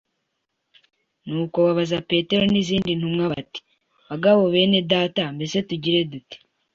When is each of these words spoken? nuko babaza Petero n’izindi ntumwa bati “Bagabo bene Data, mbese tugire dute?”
nuko 1.27 1.55
babaza 1.65 1.99
Petero 2.09 2.43
n’izindi 2.49 2.91
ntumwa 2.95 3.25
bati 3.33 3.59
“Bagabo 4.09 4.41
bene 4.53 4.79
Data, 4.91 5.23
mbese 5.35 5.57
tugire 5.69 5.99
dute?” 6.11 6.37